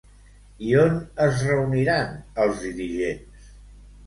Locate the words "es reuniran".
1.25-2.17